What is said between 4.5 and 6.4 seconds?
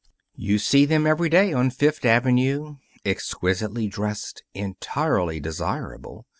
entirely desirable.